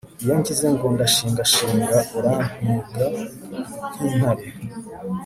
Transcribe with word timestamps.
iyo 0.23 0.33
ngize 0.39 0.67
ngo 0.73 0.85
ndashingashinga, 0.95 1.97
urampiga 2.17 3.05
nk'intare 3.93 4.45